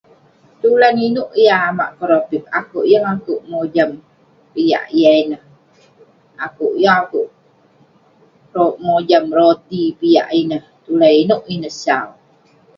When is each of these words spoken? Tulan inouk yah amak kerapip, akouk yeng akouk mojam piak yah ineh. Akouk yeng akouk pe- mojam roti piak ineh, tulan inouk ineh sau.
Tulan 0.61 0.95
inouk 1.07 1.29
yah 1.45 1.61
amak 1.69 1.89
kerapip, 1.97 2.43
akouk 2.59 2.85
yeng 2.91 3.05
akouk 3.15 3.41
mojam 3.51 3.89
piak 4.53 4.85
yah 4.99 5.15
ineh. 5.23 5.43
Akouk 6.45 6.73
yeng 6.81 6.97
akouk 7.03 7.29
pe- 8.53 8.77
mojam 8.85 9.23
roti 9.37 9.81
piak 9.99 10.29
ineh, 10.41 10.63
tulan 10.85 11.13
inouk 11.23 11.43
ineh 11.53 11.73
sau. 11.83 12.09